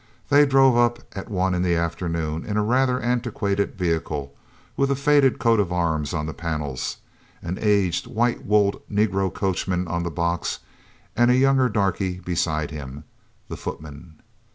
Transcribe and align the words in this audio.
They 0.29 0.47
drove 0.47 0.75
up 0.75 0.97
at 1.15 1.29
one 1.29 1.53
in 1.53 1.61
the 1.61 1.75
afternoon 1.75 2.43
in 2.43 2.57
a 2.57 2.63
rather 2.63 2.99
antiquated 2.99 3.75
vehicle 3.75 4.33
with 4.75 4.89
a 4.89 4.95
faded 4.95 5.37
coat 5.37 5.59
of 5.59 5.71
arms 5.71 6.11
on 6.11 6.25
the 6.25 6.33
panels, 6.33 6.97
an 7.43 7.59
aged 7.61 8.07
white 8.07 8.43
wooled 8.43 8.81
negro 8.91 9.31
coachman 9.31 9.87
on 9.87 10.01
the 10.01 10.09
box 10.09 10.57
and 11.15 11.29
a 11.29 11.35
younger 11.35 11.69
darkey 11.69 12.17
beside 12.19 12.71
him 12.71 13.03
the 13.47 13.55
footman. 13.55 14.19